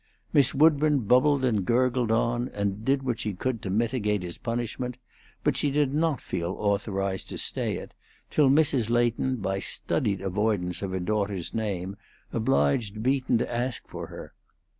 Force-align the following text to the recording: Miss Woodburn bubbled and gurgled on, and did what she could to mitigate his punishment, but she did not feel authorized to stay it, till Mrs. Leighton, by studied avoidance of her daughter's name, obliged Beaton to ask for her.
Miss 0.33 0.55
Woodburn 0.55 1.01
bubbled 1.01 1.45
and 1.45 1.63
gurgled 1.63 2.11
on, 2.11 2.47
and 2.55 2.83
did 2.83 3.03
what 3.03 3.19
she 3.19 3.35
could 3.35 3.61
to 3.61 3.69
mitigate 3.69 4.23
his 4.23 4.39
punishment, 4.39 4.97
but 5.43 5.55
she 5.55 5.69
did 5.69 5.93
not 5.93 6.21
feel 6.21 6.55
authorized 6.57 7.29
to 7.29 7.37
stay 7.37 7.75
it, 7.75 7.93
till 8.31 8.49
Mrs. 8.49 8.89
Leighton, 8.89 9.35
by 9.35 9.59
studied 9.59 10.21
avoidance 10.21 10.81
of 10.81 10.89
her 10.91 10.99
daughter's 10.99 11.53
name, 11.53 11.97
obliged 12.33 13.03
Beaton 13.03 13.37
to 13.37 13.53
ask 13.53 13.87
for 13.87 14.07
her. 14.07 14.33